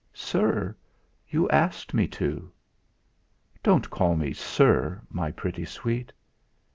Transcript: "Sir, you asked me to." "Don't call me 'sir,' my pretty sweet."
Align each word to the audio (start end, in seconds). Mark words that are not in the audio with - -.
"Sir, 0.15 0.75
you 1.29 1.47
asked 1.49 1.93
me 1.93 2.07
to." 2.07 2.51
"Don't 3.61 3.87
call 3.91 4.15
me 4.15 4.33
'sir,' 4.33 4.99
my 5.11 5.29
pretty 5.29 5.63
sweet." 5.63 6.11